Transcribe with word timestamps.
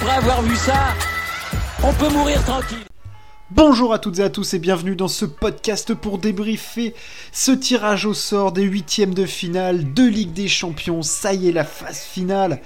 après 0.00 0.14
avoir 0.14 0.42
vu 0.42 0.54
ça, 0.54 0.94
on 1.82 1.92
peut 1.92 2.08
mourir 2.10 2.44
tranquille. 2.44 2.84
Bonjour 3.50 3.92
à 3.92 3.98
toutes 3.98 4.20
et 4.20 4.22
à 4.22 4.30
tous 4.30 4.54
et 4.54 4.60
bienvenue 4.60 4.94
dans 4.94 5.08
ce 5.08 5.24
podcast 5.24 5.92
pour 5.94 6.18
débriefer 6.18 6.94
ce 7.32 7.50
tirage 7.50 8.06
au 8.06 8.14
sort 8.14 8.52
des 8.52 8.62
huitièmes 8.62 9.14
de 9.14 9.26
finale 9.26 9.92
de 9.94 10.04
Ligue 10.04 10.32
des 10.32 10.46
Champions. 10.46 11.02
Ça 11.02 11.32
y 11.32 11.48
est, 11.48 11.52
la 11.52 11.64
phase 11.64 11.98
finale 11.98 12.60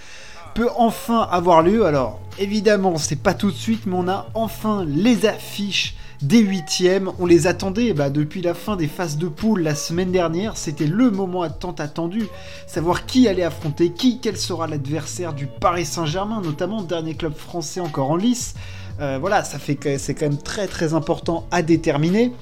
peut 0.55 0.69
enfin 0.77 1.27
avoir 1.31 1.63
lieu. 1.63 1.87
Alors 1.87 2.21
évidemment, 2.39 2.99
c'est 2.99 3.23
pas 3.23 3.35
tout 3.35 3.51
de 3.51 3.57
suite, 3.57 3.87
mais 3.87 3.97
on 3.97 4.09
a 4.09 4.27
enfin 4.35 4.85
les 4.87 5.25
affiches 5.25 5.95
des 6.23 6.39
huitièmes. 6.39 7.11
On 7.19 7.27
les 7.27 7.47
attendait 7.47 7.93
bah, 7.93 8.11
depuis 8.11 8.43
la 8.43 8.55
fin 8.55 8.77
des 8.77 8.87
phases 8.87 9.19
de 9.19 9.29
poule 9.29 9.63
la 9.63 9.75
semaine 9.75 10.13
dernière. 10.13 10.57
C'était 10.57 10.87
le 10.87 11.11
moment 11.11 11.49
tant 11.51 11.73
attendu, 11.73 12.27
savoir 12.67 13.07
qui 13.07 13.29
allait 13.29 13.43
affronter 13.43 13.91
qui, 13.91 14.21
quel 14.21 14.37
sera 14.37 14.67
l'adversaire 14.67 15.35
du 15.35 15.47
Paris 15.47 15.85
Saint-Germain, 15.85 16.41
notamment 16.43 16.83
dernier 16.83 17.15
club 17.15 17.35
français 17.35 17.81
encore 17.81 18.11
en 18.11 18.17
lice. 18.17 18.55
Euh, 19.01 19.19
voilà, 19.21 19.43
ça 19.43 19.59
fait 19.59 19.79
c'est 19.99 20.15
quand 20.15 20.27
même 20.27 20.39
très 20.39 20.67
très 20.67 20.95
important 20.95 21.47
à 21.51 21.63
déterminer. 21.63 22.33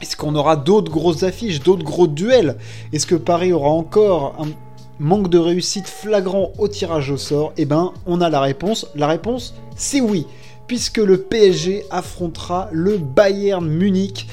Est-ce 0.00 0.16
qu'on 0.16 0.34
aura 0.34 0.56
d'autres 0.56 0.90
grosses 0.90 1.22
affiches, 1.22 1.62
d'autres 1.62 1.84
gros 1.84 2.08
duels? 2.08 2.56
Est-ce 2.92 3.06
que 3.06 3.14
Paris 3.14 3.52
aura 3.52 3.70
encore 3.70 4.34
un 4.38 4.48
manque 4.98 5.28
de 5.28 5.38
réussite 5.38 5.86
flagrant 5.86 6.50
au 6.58 6.66
tirage 6.66 7.10
au 7.10 7.16
sort? 7.16 7.52
Eh 7.56 7.64
ben, 7.64 7.92
on 8.04 8.20
a 8.20 8.28
la 8.28 8.40
réponse. 8.40 8.88
La 8.96 9.06
réponse, 9.06 9.54
c'est 9.76 10.00
oui 10.00 10.26
puisque 10.72 10.96
le 10.96 11.18
PSG 11.18 11.84
affrontera 11.90 12.70
le 12.72 12.96
Bayern 12.96 13.68
Munich. 13.68 14.26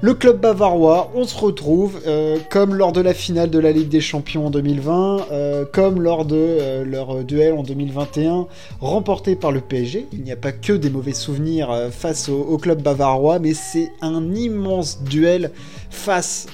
Le 0.00 0.12
club 0.12 0.40
bavarois, 0.40 1.12
on 1.14 1.22
se 1.22 1.38
retrouve 1.38 2.00
euh, 2.04 2.36
comme 2.50 2.74
lors 2.74 2.90
de 2.90 3.00
la 3.00 3.14
finale 3.14 3.48
de 3.48 3.60
la 3.60 3.70
Ligue 3.70 3.90
des 3.90 4.00
Champions 4.00 4.46
en 4.46 4.50
2020, 4.50 5.26
euh, 5.30 5.64
comme 5.72 6.02
lors 6.02 6.24
de 6.24 6.34
euh, 6.34 6.84
leur 6.84 7.22
duel 7.22 7.52
en 7.52 7.62
2021, 7.62 8.48
remporté 8.80 9.36
par 9.36 9.52
le 9.52 9.60
PSG. 9.60 10.08
Il 10.12 10.24
n'y 10.24 10.32
a 10.32 10.36
pas 10.36 10.50
que 10.50 10.72
des 10.72 10.90
mauvais 10.90 11.14
souvenirs 11.14 11.72
face 11.92 12.28
au 12.28 12.58
club 12.58 12.82
bavarois, 12.82 13.38
mais 13.38 13.54
c'est 13.54 13.92
un 14.00 14.34
immense 14.34 15.00
duel 15.04 15.52
face 15.90 16.48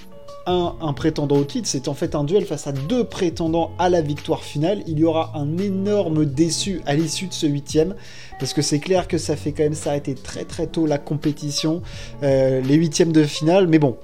un, 0.46 0.92
prétendant 0.92 1.36
au 1.36 1.44
titre, 1.44 1.68
c'est 1.68 1.88
en 1.88 1.94
fait 1.94 2.14
un 2.14 2.24
duel 2.24 2.44
face 2.44 2.66
à 2.66 2.72
deux 2.72 3.04
prétendants 3.04 3.70
à 3.78 3.88
la 3.88 4.00
victoire 4.00 4.42
finale. 4.42 4.82
Il 4.86 4.98
y 4.98 5.04
aura 5.04 5.32
un 5.34 5.58
énorme 5.58 6.24
déçu 6.24 6.80
à 6.86 6.94
l'issue 6.94 7.26
de 7.26 7.32
ce 7.32 7.46
huitième, 7.46 7.94
parce 8.38 8.52
que 8.52 8.62
c'est 8.62 8.80
clair 8.80 9.08
que 9.08 9.18
ça 9.18 9.36
fait 9.36 9.52
quand 9.52 9.62
même 9.62 9.74
s'arrêter 9.74 10.14
très 10.14 10.44
très 10.44 10.66
tôt 10.66 10.86
la 10.86 10.98
compétition, 10.98 11.82
euh, 12.22 12.60
les 12.60 12.74
huitièmes 12.74 13.12
de 13.12 13.24
finale, 13.24 13.66
mais 13.66 13.78
bon. 13.78 13.96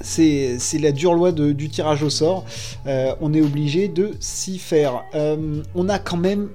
C'est 0.00 0.58
la 0.80 0.92
dure 0.92 1.14
loi 1.14 1.32
du 1.32 1.70
tirage 1.70 2.02
au 2.02 2.10
sort. 2.10 2.44
Euh, 2.86 3.14
on 3.22 3.32
est 3.32 3.40
obligé 3.40 3.88
de 3.88 4.10
s'y 4.20 4.58
faire. 4.58 5.04
Euh, 5.14 5.62
on 5.74 5.88
a 5.88 5.98
quand 5.98 6.18
même 6.18 6.50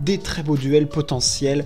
des 0.00 0.18
très 0.18 0.42
beaux 0.42 0.56
duels 0.56 0.86
potentiels 0.86 1.64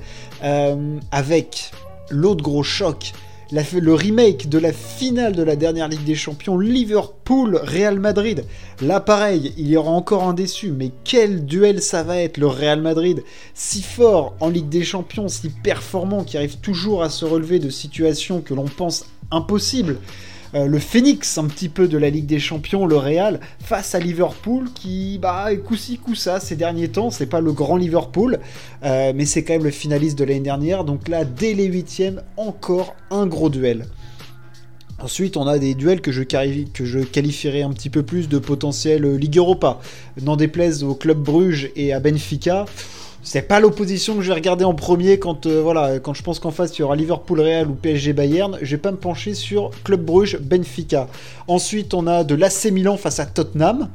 avec 1.10 1.72
l'autre 2.08 2.42
gros 2.42 2.62
choc 2.62 3.12
le 3.50 3.94
remake 3.94 4.48
de 4.48 4.58
la 4.58 4.72
finale 4.72 5.34
de 5.34 5.42
la 5.42 5.56
dernière 5.56 5.88
Ligue 5.88 6.04
des 6.04 6.14
Champions, 6.14 6.58
Liverpool-Real 6.58 7.98
Madrid. 7.98 8.44
Là, 8.80 9.00
pareil, 9.00 9.52
il 9.56 9.68
y 9.68 9.77
aura 9.77 9.90
encore 9.90 10.24
un 10.24 10.34
déçu, 10.34 10.70
mais 10.70 10.90
quel 11.05 11.46
duel 11.46 11.80
ça 11.80 12.02
va 12.02 12.18
être, 12.18 12.36
le 12.36 12.46
Real 12.46 12.82
Madrid, 12.82 13.22
si 13.55 13.82
fort 13.82 14.34
en 14.40 14.48
Ligue 14.50 14.68
des 14.68 14.84
Champions, 14.84 15.28
si 15.28 15.48
performant, 15.48 16.24
qui 16.24 16.36
arrive 16.36 16.58
toujours 16.58 17.02
à 17.02 17.10
se 17.10 17.24
relever 17.24 17.58
de 17.58 17.70
situations 17.70 18.40
que 18.40 18.55
l'on 18.55 18.66
pense 18.66 19.06
impossibles. 19.30 19.98
Euh, 20.54 20.66
le 20.66 20.78
Phoenix 20.78 21.36
un 21.38 21.46
petit 21.46 21.68
peu 21.68 21.88
de 21.88 21.98
la 21.98 22.10
Ligue 22.10 22.27
des 22.27 22.38
Champions, 22.38 22.86
le 22.86 22.96
Real, 22.96 23.41
face 23.60 23.94
à 23.94 23.98
Liverpool 23.98 24.68
qui, 24.74 25.18
bah, 25.20 25.48
coup-ci, 25.56 26.00
ces 26.40 26.56
derniers 26.56 26.88
temps. 26.88 27.10
C'est 27.10 27.27
pas 27.27 27.40
le 27.40 27.52
grand 27.52 27.77
Liverpool, 27.77 28.39
euh, 28.84 29.12
mais 29.14 29.27
c'est 29.27 29.45
quand 29.45 29.55
même 29.55 29.64
le 29.64 29.70
finaliste 29.70 30.18
de 30.18 30.24
l'année 30.24 30.40
dernière. 30.40 30.84
Donc 30.84 31.08
là, 31.08 31.24
dès 31.24 31.55
les 31.55 31.67
huitièmes, 31.67 32.23
encore 32.36 32.95
un 33.11 33.27
gros 33.27 33.50
duel. 33.50 33.86
Ensuite, 35.00 35.36
on 35.36 35.46
a 35.46 35.58
des 35.58 35.74
duels 35.74 36.00
que 36.00 36.11
je, 36.11 36.23
que 36.23 36.84
je 36.84 36.98
qualifierais 36.98 37.62
un 37.62 37.70
petit 37.70 37.89
peu 37.89 38.02
plus 38.02 38.28
de 38.28 38.39
potentiel 38.39 39.06
Ligue 39.14 39.36
Europa. 39.36 39.80
N'en 40.20 40.34
déplaise 40.34 40.83
au 40.83 40.94
Club 40.94 41.18
Bruges 41.18 41.70
et 41.77 41.92
à 41.92 42.00
Benfica 42.00 42.64
c'est 43.23 43.42
pas 43.42 43.61
l'opposition 43.61 44.17
que 44.17 44.23
je 44.23 44.29
vais 44.29 44.34
regarder 44.34 44.64
en 44.64 44.74
premier 44.74 45.18
quand, 45.18 45.46
euh, 45.46 45.61
voilà, 45.61 45.98
quand 45.98 46.14
je 46.14 46.23
pense 46.23 46.39
qu'en 46.39 46.51
face 46.51 46.77
il 46.79 46.80
y 46.80 46.84
aura 46.84 46.96
Liverpool 46.96 47.40
Real 47.40 47.68
ou 47.68 47.74
PSG 47.74 48.12
Bayern. 48.12 48.58
Je 48.62 48.77
vais 48.77 48.80
pas 48.80 48.92
me 48.92 48.96
pencher 48.96 49.34
sur 49.34 49.70
Club 49.84 50.05
Bruges 50.05 50.39
Benfica. 50.40 51.08
Ensuite, 51.46 51.95
on 51.95 52.06
a 52.06 52.24
de 52.24 52.34
l'AC 52.34 52.67
Milan 52.67 52.96
face 52.96 53.20
à 53.20 53.27
Tottenham. 53.27 53.89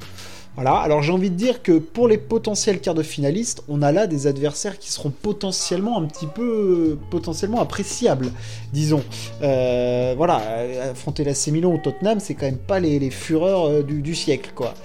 Voilà, 0.56 0.76
alors 0.76 1.02
j'ai 1.02 1.12
envie 1.12 1.32
de 1.32 1.36
dire 1.36 1.64
que 1.64 1.80
pour 1.80 2.08
les 2.08 2.20
potentiels 2.20 2.80
quarts 2.80 2.94
de 2.94 3.02
finalistes, 3.02 3.64
on 3.68 3.82
a 3.82 3.92
là 3.92 4.06
des 4.06 4.28
adversaires 4.28 4.78
qui 4.78 4.92
seront 4.92 5.10
potentiellement 5.10 6.00
un 6.00 6.06
petit 6.06 6.28
peu 6.28 7.00
potentiellement 7.10 7.60
appréciables, 7.60 8.32
disons. 8.72 9.04
Euh, 9.42 10.14
voilà, 10.16 10.44
affronter 10.92 11.24
l'AC 11.24 11.48
Milan 11.48 11.74
ou 11.74 11.80
Tottenham, 11.80 12.20
c'est 12.20 12.36
quand 12.36 12.46
même 12.46 12.60
pas 12.60 12.80
les, 12.80 13.10
fureurs 13.10 13.66
euh, 13.66 13.82
du, 13.82 14.14
siècle, 14.14 14.52
quoi. 14.54 14.76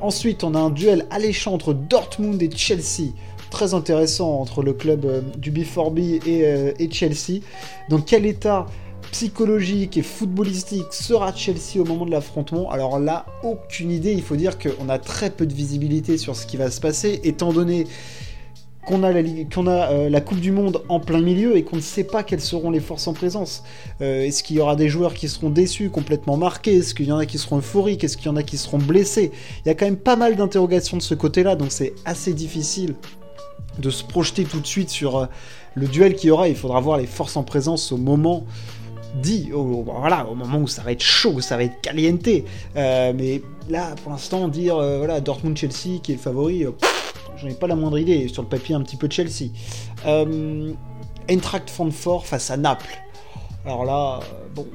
ensuite, 0.00 0.42
on 0.42 0.56
a 0.56 0.58
un 0.58 0.70
duel 0.70 1.06
alléchant 1.10 1.52
entre 1.52 1.72
Dortmund 1.72 2.42
et 2.42 2.50
Chelsea 2.50 3.12
très 3.50 3.74
intéressant 3.74 4.40
entre 4.40 4.62
le 4.62 4.72
club 4.72 5.04
euh, 5.04 5.20
du 5.38 5.52
B4B 5.52 6.20
euh, 6.26 6.72
et, 6.78 6.90
Chelsea. 6.90 7.40
Dans 7.88 8.00
quel 8.00 8.26
état 8.26 8.66
psychologique 9.12 9.96
et 9.96 10.02
footballistique 10.02 10.92
sera 10.92 11.34
Chelsea 11.34 11.80
au 11.80 11.84
moment 11.84 12.06
de 12.06 12.10
l'affrontement? 12.10 12.70
Alors 12.70 12.98
là, 12.98 13.26
aucune 13.42 13.90
idée. 13.90 14.12
Il 14.12 14.22
faut 14.22 14.36
dire 14.36 14.58
qu'on 14.58 14.88
a 14.88 14.98
très 14.98 15.30
peu 15.30 15.46
de 15.46 15.54
visibilité 15.54 16.18
sur 16.18 16.34
ce 16.36 16.46
qui 16.46 16.56
va 16.56 16.70
se 16.70 16.80
passer, 16.80 17.20
étant 17.24 17.52
donné 17.52 17.86
qu'on 18.84 19.02
a, 19.02 19.10
la, 19.10 19.90
euh, 19.90 20.08
la 20.08 20.20
Coupe 20.20 20.38
du 20.38 20.52
Monde 20.52 20.82
en 20.88 21.00
plein 21.00 21.20
milieu 21.20 21.56
et 21.56 21.64
qu'on 21.64 21.76
ne 21.76 21.80
sait 21.80 22.04
pas 22.04 22.22
quelles 22.22 22.40
seront 22.40 22.70
les 22.70 22.78
forces 22.78 23.08
en 23.08 23.14
présence. 23.14 23.64
est-ce 23.98 24.44
qu'il 24.44 24.56
y 24.56 24.60
aura 24.60 24.76
des 24.76 24.88
joueurs 24.88 25.12
qui 25.12 25.28
seront 25.28 25.50
déçus, 25.50 25.90
complètement 25.90 26.36
marqués? 26.36 26.76
Est-ce 26.76 26.94
qu'il 26.94 27.06
y 27.06 27.12
en 27.12 27.18
a 27.18 27.26
qui 27.26 27.38
seront 27.38 27.58
euphoriques? 27.58 28.04
Est-ce 28.04 28.16
qu'il 28.16 28.26
y 28.26 28.28
en 28.28 28.36
a 28.36 28.44
qui 28.44 28.58
seront 28.58 28.78
blessés? 28.78 29.32
Il 29.64 29.68
y 29.68 29.70
a 29.72 29.74
quand 29.74 29.86
même 29.86 29.96
pas 29.96 30.14
mal 30.14 30.36
d'interrogations 30.36 30.96
de 30.96 31.02
ce 31.02 31.14
côté-là, 31.14 31.56
donc 31.56 31.72
c'est 31.72 31.94
assez 32.04 32.32
difficile 32.32 32.94
de 33.78 33.90
se 33.90 34.04
projeter 34.04 34.44
tout 34.44 34.60
de 34.60 34.66
suite 34.66 34.90
sur 34.90 35.16
euh, 35.16 35.26
le 35.74 35.86
duel 35.86 36.14
qu'il 36.16 36.28
y 36.28 36.30
aura. 36.30 36.48
Il 36.48 36.56
faudra 36.56 36.80
voir 36.80 36.98
les 36.98 37.06
forces 37.06 37.36
en 37.36 37.42
présence 37.42 37.92
au 37.92 37.96
moment 37.96 38.44
dit, 39.14 39.50
au, 39.52 39.82
voilà, 39.82 40.26
au 40.26 40.34
moment 40.34 40.58
où 40.58 40.68
ça 40.68 40.82
va 40.82 40.92
être 40.92 41.02
chaud, 41.02 41.32
où 41.36 41.40
ça 41.40 41.56
va 41.56 41.64
être 41.64 41.80
caliente. 41.80 42.28
Euh, 42.76 43.12
mais 43.16 43.42
là, 43.68 43.94
pour 44.02 44.12
l'instant, 44.12 44.48
dire 44.48 44.76
euh, 44.76 44.98
voilà 44.98 45.20
Dortmund-Chelsea 45.20 46.00
qui 46.02 46.12
est 46.12 46.16
le 46.16 46.20
favori, 46.20 46.66
j'en 47.36 47.48
ai 47.48 47.54
pas 47.54 47.66
la 47.66 47.76
moindre 47.76 47.98
idée. 47.98 48.28
Sur 48.28 48.42
le 48.42 48.48
papier, 48.48 48.74
un 48.74 48.82
petit 48.82 48.96
peu 48.96 49.08
de 49.08 49.12
Chelsea. 49.12 49.50
Eintracht 51.28 51.70
Francfort 51.70 52.26
face 52.26 52.50
à 52.50 52.56
Naples. 52.56 52.98
Alors 53.64 53.84
là, 53.84 54.20
bon, 54.54 54.66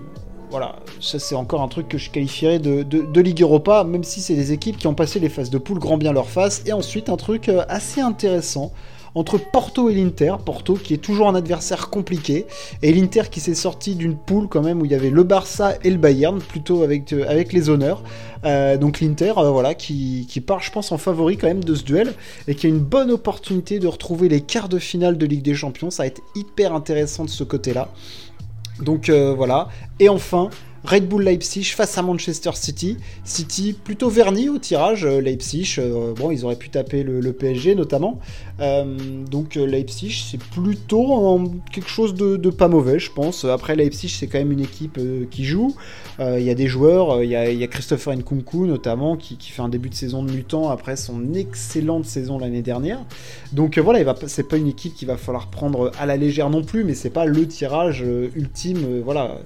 voilà, 0.52 0.76
ça 1.00 1.18
c'est 1.18 1.34
encore 1.34 1.62
un 1.62 1.70
truc 1.70 1.88
que 1.88 1.98
je 1.98 2.10
qualifierais 2.10 2.60
de, 2.60 2.84
de, 2.84 3.22
Ligue 3.22 3.42
Europa, 3.42 3.86
même 3.86 4.04
si 4.04 4.20
c'est 4.20 4.36
des 4.36 4.52
équipes 4.52 4.78
qui 4.78 4.86
ont 4.88 4.94
passé 4.94 5.20
les 5.20 5.30
phases 5.30 5.50
de 5.50 5.58
poule 5.58 5.80
grand 5.80 5.98
bien 5.98 6.12
leur 6.12 6.28
face. 6.28 6.62
Et 6.66 6.74
ensuite, 6.74 7.08
un 7.08 7.16
truc 7.16 7.48
euh, 7.48 7.64
assez 7.70 8.02
intéressant 8.02 8.74
entre 9.16 9.38
Porto 9.38 9.90
et 9.90 9.94
l'Inter. 9.94 10.36
Porto 10.46 10.74
qui 10.74 10.94
est 10.94 10.98
toujours 10.98 11.30
un 11.30 11.36
adversaire 11.36 11.90
compliqué, 11.90 12.48
et 12.82 12.92
l'Inter 12.92 13.24
qui 13.32 13.40
s'est 13.40 13.56
sorti 13.56 13.96
d'une 13.96 14.18
poule 14.18 14.50
quand 14.50 14.62
même 14.62 14.82
où 14.82 14.86
il 14.86 14.92
y 14.92 14.96
avait 14.96 15.10
le 15.10 15.24
Barça 15.24 15.76
et 15.84 15.90
le 15.90 15.98
Bayern, 15.98 16.40
plutôt 16.40 16.84
avec, 16.84 17.14
euh, 17.14 17.44
les 17.52 17.70
honneurs. 17.70 18.04
Euh, 18.44 18.76
donc 18.76 19.00
l'Inter, 19.00 19.34
voilà, 19.36 19.74
qui, 19.74 20.28
qui, 20.30 20.42
part, 20.42 20.62
je 20.62 20.72
pense, 20.72 20.92
en 20.92 20.98
favori 20.98 21.38
quand 21.38 21.48
même 21.48 21.64
de 21.64 21.76
ce 21.76 21.84
duel, 21.84 22.14
et 22.50 22.56
qui 22.56 22.66
a 22.66 22.70
une 22.70 22.80
bonne 22.80 23.12
opportunité 23.12 23.80
de 23.80 23.88
retrouver 23.88 24.28
les 24.28 24.42
quarts 24.42 24.70
de 24.70 24.80
finale 24.80 25.18
de 25.18 25.26
Ligue 25.26 25.44
des 25.44 25.56
Champions. 25.56 25.92
Ça 25.92 26.04
va 26.04 26.08
être 26.08 26.22
hyper 26.36 26.74
intéressant 26.74 27.24
de 27.24 27.30
ce 27.30 27.46
côté-là. 27.46 27.90
Donc 28.82 29.10
euh, 29.10 29.34
voilà. 29.36 29.68
Et 30.00 30.10
enfin, 30.10 30.50
Red 30.84 31.08
Bull 31.08 31.24
Leipzig 31.24 31.66
face 31.66 31.98
à 31.98 32.02
Manchester 32.02 32.52
City. 32.56 32.98
City 33.24 33.74
plutôt 33.74 34.10
verni 34.10 34.50
au 34.50 34.58
tirage. 34.58 35.06
Euh, 35.06 35.22
Leipzig, 35.22 35.76
euh, 35.78 36.14
bon, 36.14 36.32
ils 36.32 36.44
auraient 36.44 36.56
pu 36.56 36.70
taper 36.70 37.04
le, 37.04 37.32
PSG 37.32 37.76
notamment. 37.76 38.20
donc 38.60 39.56
Leipzig, 39.56 40.26
c'est 40.30 40.40
plutôt 40.40 41.40
quelque 41.72 41.90
chose 41.90 42.14
de, 42.14 42.50
pas 42.50 42.68
mauvais, 42.68 43.00
je 43.00 43.12
pense. 43.12 43.46
Après, 43.46 43.76
Leipzig, 43.76 44.10
c'est 44.10 44.28
quand 44.28 44.38
même 44.38 44.52
une 44.52 44.60
équipe 44.60 45.00
qui 45.30 45.46
joue. 45.46 45.76
Il 46.20 46.44
y 46.44 46.50
a 46.50 46.54
des 46.54 46.68
joueurs, 46.68 47.24
il 47.24 47.30
y, 47.30 47.36
a 47.36 47.68
Christopher 47.68 48.16
Nkunku 48.16 48.68
notamment, 48.68 49.16
qui, 49.16 49.38
fait 49.40 49.62
un 49.62 49.70
début 49.70 49.90
de 49.90 49.96
saison 49.96 50.24
de 50.24 50.32
mutant 50.32 50.70
après 50.70 50.98
son 50.98 51.34
excellente 51.34 52.06
saison 52.06 52.38
l'année 52.38 52.62
dernière. 52.62 53.00
Donc 53.54 53.80
voilà, 53.80 54.16
c'est 54.28 54.48
pas 54.48 54.58
une 54.58 54.68
équipe 54.68 54.94
qu'il 54.94 55.08
va 55.08 55.18
falloir 55.18 55.48
prendre 55.48 55.92
à 55.98 56.06
la 56.06 56.18
légère 56.18 56.50
non 56.50 56.64
plus, 56.64 56.84
mais 56.84 56.94
c'est 56.94 57.10
pas 57.10 57.26
le 57.26 57.48
tirage 57.48 58.04
ultime. 58.36 59.02
voilà 59.04 59.38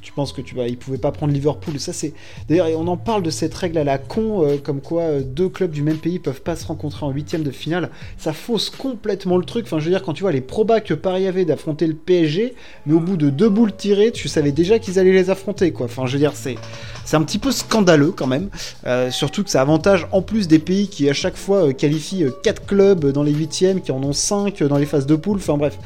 tu 0.00 0.12
penses 0.12 0.32
que 0.32 0.40
tu 0.40 0.54
vas, 0.54 0.66
ils 0.66 0.76
pouvaient 0.76 0.98
pas 0.98 1.12
prendre 1.12 1.32
Liverpool. 1.32 1.78
Ça 1.78 1.92
c'est, 1.92 2.14
d'ailleurs, 2.48 2.68
on 2.76 2.86
en 2.86 2.96
parle 2.96 3.22
de 3.22 3.30
cette 3.30 3.54
règle 3.54 3.78
à 3.78 3.84
la 3.84 3.98
con, 3.98 4.44
euh, 4.44 4.56
comme 4.58 4.80
quoi 4.80 5.02
euh, 5.02 5.22
deux 5.22 5.48
clubs 5.48 5.70
du 5.70 5.82
même 5.82 5.98
pays 5.98 6.18
peuvent 6.18 6.42
pas 6.42 6.56
se 6.56 6.66
rencontrer 6.66 7.04
en 7.06 7.10
huitième 7.10 7.42
de 7.42 7.50
finale. 7.50 7.90
Ça 8.18 8.32
fausse 8.32 8.70
complètement 8.70 9.36
le 9.36 9.44
truc. 9.44 9.66
Enfin, 9.66 9.78
je 9.78 9.84
veux 9.84 9.90
dire, 9.90 10.02
quand 10.02 10.12
tu 10.12 10.22
vois 10.22 10.32
les 10.32 10.40
probas 10.40 10.80
que 10.80 10.94
Paris 10.94 11.26
avait 11.26 11.44
d'affronter 11.44 11.86
le 11.86 11.94
PSG, 11.94 12.54
mais 12.86 12.94
au 12.94 13.00
bout 13.00 13.16
de 13.16 13.30
deux 13.30 13.48
boules 13.48 13.74
tirées, 13.74 14.12
tu 14.12 14.28
savais 14.28 14.52
déjà 14.52 14.78
qu'ils 14.78 14.98
allaient 14.98 15.12
les 15.12 15.30
affronter, 15.30 15.72
quoi. 15.72 15.86
Enfin, 15.86 16.06
je 16.06 16.12
veux 16.12 16.18
dire, 16.18 16.32
c'est, 16.34 16.56
c'est 17.04 17.16
un 17.16 17.22
petit 17.22 17.38
peu 17.38 17.52
scandaleux 17.52 18.12
quand 18.12 18.26
même. 18.26 18.48
Euh, 18.86 19.10
surtout 19.10 19.44
que 19.44 19.50
ça 19.50 19.60
avantage 19.60 20.06
en 20.12 20.22
plus 20.22 20.48
des 20.48 20.58
pays 20.58 20.88
qui 20.88 21.08
à 21.08 21.12
chaque 21.12 21.36
fois 21.36 21.72
qualifient 21.72 22.26
quatre 22.42 22.66
clubs 22.66 23.06
dans 23.06 23.22
les 23.22 23.32
huitièmes, 23.32 23.80
qui 23.80 23.92
en 23.92 24.02
ont 24.02 24.12
cinq 24.12 24.62
dans 24.62 24.78
les 24.78 24.86
phases 24.86 25.06
de 25.06 25.16
poule. 25.16 25.38
Enfin 25.38 25.56
bref. 25.56 25.78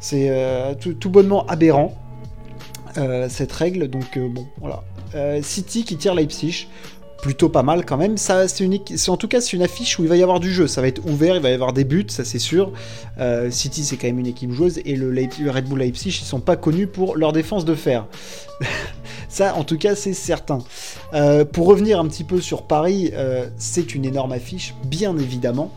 C'est 0.00 0.32
tout, 0.80 1.10
bonnement 1.10 1.46
aberrant. 1.46 1.96
Euh, 2.98 3.28
cette 3.28 3.52
règle. 3.52 3.88
Donc 3.88 4.16
euh, 4.16 4.28
bon, 4.28 4.46
voilà. 4.60 4.82
Euh, 5.14 5.40
City 5.42 5.84
qui 5.84 5.96
tire 5.96 6.14
Leipzig 6.14 6.68
plutôt 7.22 7.48
pas 7.48 7.62
mal 7.62 7.84
quand 7.84 7.96
même. 7.96 8.16
Ça, 8.18 8.48
c'est 8.48 8.68
en 9.08 9.16
tout 9.16 9.28
cas, 9.28 9.40
c'est 9.40 9.52
une 9.52 9.62
affiche 9.62 9.98
où 9.98 10.02
il 10.02 10.08
va 10.08 10.16
y 10.16 10.22
avoir 10.22 10.40
du 10.40 10.52
jeu. 10.52 10.66
Ça 10.66 10.80
va 10.80 10.88
être 10.88 11.04
ouvert, 11.06 11.36
il 11.36 11.42
va 11.42 11.50
y 11.50 11.54
avoir 11.54 11.72
des 11.72 11.84
buts, 11.84 12.06
ça 12.08 12.24
c'est 12.24 12.40
sûr. 12.40 12.72
City, 13.50 13.84
c'est 13.84 13.96
quand 13.96 14.08
même 14.08 14.18
une 14.18 14.26
équipe 14.26 14.50
joueuse 14.50 14.80
et 14.84 14.96
le, 14.96 15.08
Red 15.48 15.66
Bull 15.66 15.78
Leipzig, 15.78 16.08
ils 16.08 16.24
sont 16.24 16.40
pas 16.40 16.56
connus 16.56 16.88
pour 16.88 17.16
leur 17.16 17.32
défense 17.32 17.64
de 17.64 17.76
fer. 17.76 18.06
Ça, 19.32 19.56
en 19.56 19.64
tout 19.64 19.78
cas, 19.78 19.94
c'est 19.94 20.12
certain. 20.12 20.58
pour 21.52 21.66
revenir 21.66 21.98
un 22.00 22.06
petit 22.06 22.24
peu 22.24 22.40
sur 22.40 22.62
Paris, 22.62 23.12
c'est 23.56 23.94
une 23.94 24.04
énorme 24.04 24.32
affiche, 24.32 24.74
bien 24.84 25.16
évidemment. 25.16 25.72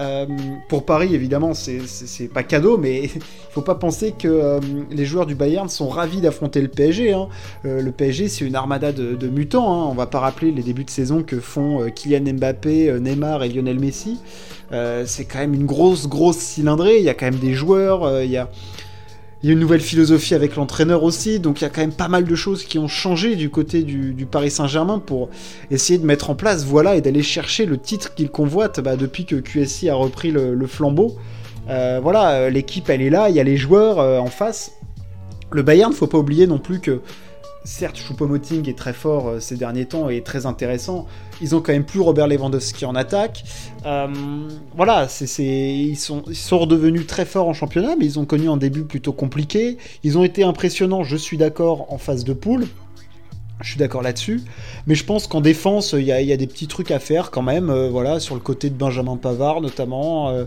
Euh, 0.00 0.26
pour 0.68 0.86
Paris, 0.86 1.14
évidemment, 1.14 1.52
c'est 1.54 2.28
pas 2.28 2.42
cadeau, 2.42 2.78
mais 2.78 3.02
il 3.14 3.20
faut 3.50 3.60
pas 3.60 3.74
penser 3.74 4.14
que 4.18 4.28
euh, 4.28 4.60
les 4.90 5.04
joueurs 5.04 5.26
du 5.26 5.34
Bayern 5.34 5.68
sont 5.68 5.88
ravis 5.88 6.20
d'affronter 6.20 6.62
le 6.62 6.68
PSG. 6.68 7.12
Hein. 7.12 7.28
Euh, 7.66 7.82
le 7.82 7.92
PSG, 7.92 8.28
c'est 8.28 8.44
une 8.44 8.54
armada 8.54 8.92
de, 8.92 9.28
mutants. 9.28 9.72
Hein. 9.72 9.88
On 9.90 9.94
va 9.94 10.06
pas 10.06 10.20
rappeler 10.20 10.52
les 10.52 10.62
débuts 10.62 10.84
de 10.84 10.90
saison 10.90 11.22
que 11.22 11.38
font 11.38 11.86
Kylian 11.94 12.34
Mbappé, 12.34 12.98
Neymar 13.00 13.42
et 13.42 13.48
Lionel 13.48 13.78
Messi. 13.78 14.18
c'est 15.04 15.24
quand 15.24 15.38
même 15.38 15.54
une 15.54 15.66
grosse, 15.66 16.08
grosse 16.08 16.38
cylindrée. 16.38 16.98
Il 16.98 17.04
y 17.04 17.08
a 17.08 17.14
quand 17.14 17.26
même 17.26 17.40
des 17.40 17.54
joueurs. 17.54 18.22
il 18.22 18.30
y 18.30 18.36
a 18.36 18.48
il 19.42 19.46
y 19.46 19.50
a 19.50 19.52
une 19.54 19.58
nouvelle 19.58 19.80
philosophie 19.80 20.34
avec 20.34 20.56
l'entraîneur 20.56 21.02
aussi, 21.02 21.40
donc 21.40 21.60
il 21.60 21.64
y 21.64 21.66
a 21.66 21.70
quand 21.70 21.80
même 21.80 21.94
pas 21.94 22.08
mal 22.08 22.24
de 22.24 22.34
choses 22.34 22.64
qui 22.64 22.78
ont 22.78 22.88
changé 22.88 23.36
du 23.36 23.48
côté 23.48 23.82
du, 23.82 24.26
Paris 24.26 24.50
Saint-Germain 24.50 24.98
pour 24.98 25.30
essayer 25.70 25.98
de 25.98 26.04
mettre 26.04 26.28
en 26.28 26.34
place, 26.34 26.64
voilà, 26.66 26.96
et 26.96 27.00
d'aller 27.00 27.22
chercher 27.22 27.64
le 27.64 27.78
titre 27.78 28.14
qu'il 28.14 28.30
convoite 28.30 28.80
bah, 28.80 28.96
depuis 28.96 29.24
que 29.24 29.36
QSI 29.36 29.88
a 29.88 29.94
repris 29.94 30.30
le, 30.30 30.66
flambeau. 30.66 31.16
Euh, 31.70 32.00
voilà, 32.02 32.32
euh, 32.32 32.50
l'équipe 32.50 32.90
elle 32.90 33.00
est 33.00 33.10
là, 33.10 33.30
il 33.30 33.36
y 33.36 33.40
a 33.40 33.44
les 33.44 33.56
joueurs 33.56 33.98
euh, 33.98 34.18
en 34.18 34.26
face. 34.26 34.72
Le 35.52 35.62
Bayern, 35.62 35.92
faut 35.92 36.06
pas 36.06 36.18
oublier 36.18 36.46
non 36.46 36.58
plus 36.58 36.80
que 36.80 37.00
certes, 37.64 37.96
Choupo-Moting 37.96 38.68
est 38.68 38.76
très 38.76 38.92
fort 38.92 39.28
euh, 39.28 39.40
ces 39.40 39.56
derniers 39.56 39.86
temps 39.86 40.08
et 40.08 40.22
très 40.22 40.46
intéressant. 40.46 41.06
Ils 41.40 41.54
ont 41.54 41.60
quand 41.60 41.72
même 41.72 41.84
plus 41.84 42.00
Robert 42.00 42.26
Lewandowski 42.26 42.84
en 42.84 42.94
attaque. 42.94 43.44
Euh, 43.86 44.08
voilà, 44.76 45.08
sont, 45.08 46.22
ils 46.26 46.36
sont 46.36 46.58
redevenus 46.58 47.06
très 47.06 47.24
forts 47.24 47.48
en 47.48 47.54
championnat, 47.54 47.96
mais 47.98 48.06
ils 48.06 48.18
ont 48.18 48.24
connu 48.24 48.48
un 48.48 48.56
début 48.56 48.84
plutôt 48.84 49.12
compliqué. 49.12 49.78
Ils 50.04 50.18
ont 50.18 50.24
été 50.24 50.42
impressionnants, 50.42 51.04
je 51.04 51.16
suis 51.16 51.36
d'accord, 51.36 51.92
en 51.92 51.98
phase 51.98 52.24
de 52.24 52.32
poule. 52.32 52.66
Je 53.62 53.70
suis 53.70 53.78
d'accord 53.78 54.02
là-dessus. 54.02 54.40
Mais 54.86 54.94
je 54.94 55.04
pense 55.04 55.26
qu'en 55.26 55.40
défense, 55.40 55.92
il 55.92 56.04
y, 56.04 56.12
a 56.12 56.36
des 56.36 56.46
petits 56.46 56.66
trucs 56.66 56.90
à 56.90 56.98
faire 56.98 57.30
quand 57.30 57.42
même. 57.42 57.68
Euh, 57.68 57.88
voilà, 57.90 58.18
sur 58.18 58.34
le 58.34 58.40
côté 58.40 58.70
de 58.70 58.74
Benjamin 58.74 59.16
Pavard 59.16 59.60
notamment. 59.60 60.30
Euh. 60.30 60.44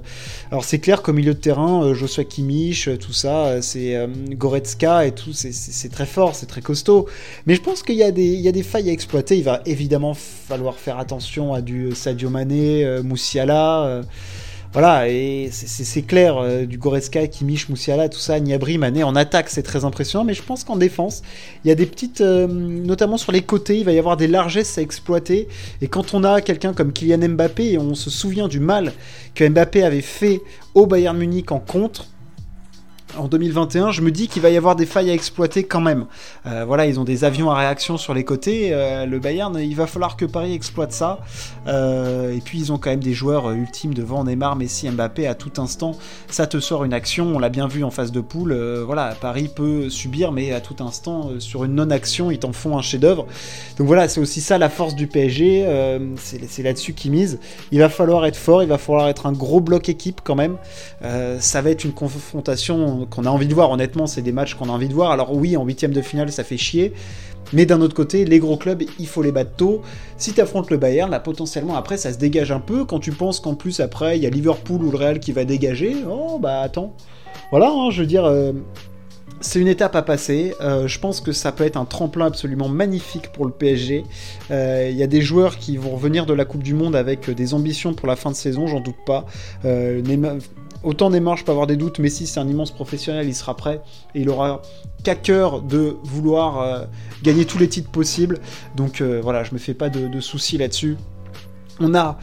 alors 0.51 0.63
c'est 0.63 0.79
clair 0.79 1.01
qu'au 1.01 1.13
milieu 1.13 1.33
de 1.33 1.39
terrain, 1.39 1.83
euh, 1.83 1.93
Joshua 1.93 2.23
Kimmich, 2.23 2.89
tout 2.99 3.13
ça, 3.13 3.61
c'est 3.61 3.95
Goretzka 4.31 5.05
et 5.05 5.11
tout, 5.11 5.33
c'est 5.33 5.89
très 5.91 6.05
fort, 6.05 6.35
c'est 6.35 6.47
très 6.47 6.61
costaud. 6.61 7.07
Mais 7.45 7.55
je 7.55 7.61
pense 7.61 7.83
qu'il 7.83 7.95
y, 7.95 8.03
a 8.03 8.11
des 8.11 8.63
failles 8.63 8.89
à 8.89 8.93
exploiter. 8.93 9.37
Il 9.37 9.43
va 9.43 9.61
évidemment 9.65 10.13
falloir 10.13 10.75
faire 10.75 10.97
attention 10.97 11.53
à 11.53 11.61
du 11.61 11.93
Sadio 11.93 12.29
Mané, 12.29 13.01
Moussiala 13.03 14.01
voilà, 14.73 15.07
et 15.07 15.49
c'est 15.51 16.01
clair, 16.01 16.37
euh, 16.37 16.65
du 16.65 16.79
Goretzka, 16.79 17.27
Kimmich, 17.27 17.69
Moussiala, 17.69 18.09
tout 18.09 18.17
ça, 18.17 18.39
Niabri, 18.39 18.79
Mané, 18.79 19.03
en 19.03 19.15
attaque, 19.15 19.49
c'est 19.49 19.61
très 19.61 19.85
impressionnant, 19.85 20.23
mais 20.23 20.33
je 20.33 20.41
pense 20.41 20.63
qu'en 20.63 20.77
défense, 20.77 21.21
il 21.63 21.67
y 21.67 21.71
a 21.71 21.75
des 21.75 21.85
petites, 21.85 22.21
euh, 22.21 22.47
notamment 22.47 23.17
sur 23.17 23.31
les 23.31 23.41
côtés, 23.41 23.77
il 23.77 23.85
va 23.85 23.91
y 23.91 23.99
avoir 23.99 24.17
des 24.17 24.25
largesses 24.25 24.79
à 24.79 24.81
exploiter, 24.81 25.47
et 25.83 25.87
quand 25.87 26.15
on 26.15 26.23
a 26.23 26.41
quelqu'un 26.41 26.73
comme 26.73 26.91
Kylian 26.91 27.29
Mbappé, 27.29 27.73
et 27.73 27.77
on 27.77 27.93
se 27.93 28.09
souvient 28.09 28.47
du 28.47 28.59
mal 28.59 28.93
que 29.35 29.47
Mbappé 29.47 29.83
avait 29.83 30.01
fait 30.01 30.41
au 30.73 30.87
Bayern 30.87 31.15
Munich 31.15 31.51
en 31.51 31.59
contre, 31.59 32.07
en 33.17 33.27
2021, 33.27 33.91
je 33.91 34.01
me 34.01 34.11
dis 34.11 34.27
qu'il 34.27 34.41
va 34.41 34.49
y 34.49 34.57
avoir 34.57 34.75
des 34.75 34.85
failles 34.85 35.09
à 35.09 35.13
exploiter 35.13 35.63
quand 35.63 35.81
même. 35.81 36.05
Euh, 36.45 36.63
voilà, 36.65 36.85
ils 36.85 36.99
ont 36.99 37.03
des 37.03 37.23
avions 37.23 37.51
à 37.51 37.55
réaction 37.55 37.97
sur 37.97 38.13
les 38.13 38.23
côtés. 38.23 38.69
Euh, 38.71 39.05
le 39.05 39.19
Bayern, 39.19 39.57
il 39.59 39.75
va 39.75 39.87
falloir 39.87 40.17
que 40.17 40.25
Paris 40.25 40.53
exploite 40.53 40.91
ça. 40.91 41.19
Euh, 41.67 42.35
et 42.35 42.39
puis 42.39 42.59
ils 42.59 42.71
ont 42.71 42.77
quand 42.77 42.89
même 42.89 43.03
des 43.03 43.13
joueurs 43.13 43.51
ultimes 43.51 43.93
devant 43.93 44.23
Neymar, 44.23 44.55
Messi, 44.55 44.89
Mbappé 44.89 45.27
à 45.27 45.35
tout 45.35 45.61
instant. 45.61 45.95
Ça 46.27 46.47
te 46.47 46.59
sort 46.59 46.83
une 46.83 46.93
action. 46.93 47.35
On 47.35 47.39
l'a 47.39 47.49
bien 47.49 47.67
vu 47.67 47.83
en 47.83 47.91
phase 47.91 48.11
de 48.11 48.21
poule. 48.21 48.53
voilà, 48.85 49.15
Paris 49.19 49.49
peut 49.53 49.89
subir, 49.89 50.31
mais 50.31 50.51
à 50.51 50.61
tout 50.61 50.83
instant, 50.83 51.31
sur 51.39 51.63
une 51.63 51.75
non-action, 51.75 52.31
ils 52.31 52.39
t'en 52.39 52.53
font 52.53 52.77
un 52.77 52.81
chef-d'œuvre. 52.81 53.27
Donc 53.77 53.87
voilà, 53.87 54.07
c'est 54.07 54.21
aussi 54.21 54.41
ça 54.41 54.57
la 54.57 54.69
force 54.69 54.95
du 54.95 55.07
PSG. 55.07 55.65
c'est 56.17 56.63
là-dessus 56.63 56.93
qu'ils 56.93 57.11
misent. 57.11 57.39
Il 57.71 57.79
va 57.79 57.89
falloir 57.89 58.25
être 58.25 58.37
fort. 58.37 58.63
Il 58.63 58.69
va 58.69 58.77
falloir 58.77 59.07
être 59.07 59.25
un 59.25 59.33
gros 59.33 59.61
bloc 59.61 59.89
équipe 59.89 60.21
quand 60.23 60.35
même. 60.35 60.57
ça 61.39 61.61
va 61.61 61.69
être 61.69 61.83
une 61.83 61.93
confrontation 61.93 63.02
qu'on 63.09 63.25
a 63.25 63.29
envie 63.29 63.47
de 63.47 63.53
voir. 63.53 63.71
Honnêtement, 63.71 64.07
c'est 64.07 64.21
des 64.21 64.31
matchs 64.31 64.55
qu'on 64.55 64.69
a 64.69 64.71
envie 64.71 64.87
de 64.87 64.93
voir. 64.93 65.11
Alors 65.11 65.35
oui, 65.35 65.57
en 65.57 65.65
huitième 65.65 65.91
de 65.91 66.01
finale, 66.01 66.31
ça 66.31 66.43
fait 66.43 66.57
chier. 66.57 66.93
Mais 67.51 67.65
d'un 67.65 67.81
autre 67.81 67.95
côté, 67.95 68.25
les 68.25 68.39
gros 68.39 68.57
clubs, 68.57 68.83
il 68.99 69.07
faut 69.07 69.21
les 69.21 69.31
battre 69.31 69.55
tôt. 69.55 69.81
Si 70.17 70.33
tu 70.33 70.41
le 70.41 70.77
Bayern, 70.77 71.11
là 71.11 71.19
potentiellement 71.19 71.75
après 71.75 71.97
ça 71.97 72.13
se 72.13 72.17
dégage 72.17 72.51
un 72.51 72.59
peu. 72.59 72.85
Quand 72.85 72.99
tu 72.99 73.11
penses 73.11 73.39
qu'en 73.39 73.55
plus 73.55 73.79
après 73.79 74.17
il 74.17 74.23
y 74.23 74.25
a 74.25 74.29
Liverpool 74.29 74.81
ou 74.83 74.91
le 74.91 74.97
Real 74.97 75.19
qui 75.19 75.31
va 75.31 75.45
dégager, 75.45 75.95
oh 76.09 76.39
bah 76.39 76.61
attends. 76.61 76.95
Voilà, 77.51 77.69
hein, 77.69 77.91
je 77.91 78.01
veux 78.01 78.07
dire, 78.07 78.25
euh, 78.25 78.53
c'est 79.41 79.59
une 79.59 79.67
étape 79.67 79.95
à 79.95 80.01
passer. 80.01 80.55
Euh, 80.61 80.87
je 80.87 80.99
pense 80.99 81.21
que 81.21 81.31
ça 81.31 81.51
peut 81.51 81.63
être 81.63 81.77
un 81.77 81.85
tremplin 81.85 82.27
absolument 82.27 82.69
magnifique 82.69 83.31
pour 83.31 83.45
le 83.45 83.51
PSG. 83.51 84.03
Euh, 84.49 84.87
il 84.89 84.97
y 84.97 85.03
a 85.03 85.07
des 85.07 85.21
joueurs 85.21 85.57
qui 85.57 85.77
vont 85.77 85.91
revenir 85.91 86.25
de 86.25 86.33
la 86.33 86.45
Coupe 86.45 86.63
du 86.63 86.73
Monde 86.73 86.95
avec 86.95 87.29
des 87.29 87.53
ambitions 87.53 87.93
pour 87.93 88.07
la 88.07 88.15
fin 88.15 88.31
de 88.31 88.35
saison, 88.35 88.65
j'en 88.65 88.79
doute 88.79 88.95
pas. 89.05 89.25
Autant 90.83 91.09
Neymar, 91.09 91.37
je 91.37 91.45
peux 91.45 91.51
avoir 91.51 91.65
des 91.65 91.77
doutes, 91.77 91.99
mais 91.99 92.09
si 92.09 92.27
c'est 92.27 92.41
un 92.41 92.47
immense 92.47 92.71
professionnel, 92.71 93.27
il 93.27 93.33
sera 93.33 93.55
prêt 93.55 93.81
et 94.15 94.21
il 94.21 94.29
aura 94.29 94.61
qu'à 95.03 95.15
cœur 95.15 95.61
de 95.61 95.97
vouloir 96.03 96.59
euh, 96.59 96.85
gagner 97.23 97.45
tous 97.45 97.57
les 97.57 97.69
titres 97.69 97.89
possibles. 97.89 98.39
Donc 98.75 98.99
euh, 98.99 99.21
voilà, 99.23 99.45
je 99.45 99.53
me 99.53 99.59
fais 99.59 99.73
pas 99.73 99.89
de, 99.89 100.19
soucis 100.19 100.57
là-dessus. 100.57 100.97
On 101.79 101.95
a 101.95 102.17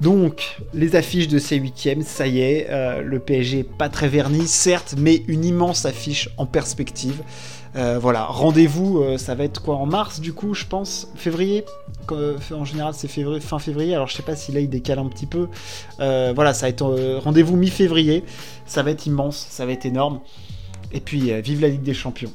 donc 0.00 0.58
les 0.74 0.96
affiches 0.96 1.28
de 1.28 1.38
ces 1.38 1.56
huitièmes, 1.56 2.02
ça 2.02 2.26
y 2.26 2.40
est, 2.40 2.66
euh, 2.70 3.00
le 3.02 3.20
PSG 3.20 3.62
pas 3.64 3.88
très 3.88 4.08
verni, 4.08 4.48
certes, 4.48 4.94
mais 4.98 5.22
une 5.28 5.44
immense 5.44 5.84
affiche 5.84 6.30
en 6.36 6.46
perspective. 6.46 7.22
Euh, 7.76 7.98
voilà, 8.00 8.24
rendez-vous, 8.24 8.98
euh, 8.98 9.16
ça 9.16 9.34
va 9.34 9.44
être 9.44 9.62
quoi 9.62 9.76
en 9.76 9.86
mars 9.86 10.20
du 10.20 10.32
coup, 10.32 10.54
je 10.54 10.66
pense, 10.66 11.08
février? 11.14 11.64
en 12.52 12.64
général, 12.64 12.92
c'est 12.92 13.06
février, 13.06 13.38
fin 13.38 13.60
février. 13.60 13.94
Alors 13.94 14.08
je 14.08 14.16
sais 14.16 14.24
pas 14.24 14.34
si 14.34 14.50
là 14.50 14.58
il 14.58 14.68
décale 14.68 14.98
un 14.98 15.08
petit 15.08 15.26
peu. 15.26 15.48
Euh, 16.00 16.32
voilà, 16.34 16.52
ça 16.54 16.66
va 16.66 16.70
être 16.70 17.18
rendez-vous 17.18 17.56
mi-février. 17.56 18.24
Ça 18.66 18.82
va 18.82 18.90
être 18.90 19.06
immense, 19.06 19.46
ça 19.48 19.64
va 19.64 19.70
être 19.70 19.86
énorme. 19.86 20.20
Et 20.92 20.98
puis 20.98 21.30
vive 21.40 21.60
la 21.60 21.68
Ligue 21.68 21.82
des 21.82 21.94
Champions. 21.94 22.32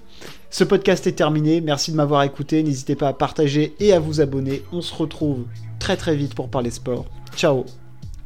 Ce 0.49 0.63
podcast 0.63 1.07
est 1.07 1.11
terminé. 1.11 1.59
Merci 1.59 1.91
de 1.91 1.97
m'avoir 1.97 2.23
écouté. 2.23 2.63
N'hésitez 2.63 2.95
pas 2.95 3.09
à 3.09 3.13
partager 3.13 3.75
et 3.81 3.91
à 3.91 3.99
vous 3.99 4.21
abonner. 4.21 4.63
On 4.71 4.81
se 4.81 4.95
retrouve 4.95 5.43
très 5.77 5.97
très 5.97 6.15
vite 6.15 6.35
pour 6.35 6.47
parler 6.47 6.71
sport. 6.71 7.05
Ciao. 7.35 7.65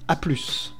À 0.08 0.16
plus. 0.16 0.79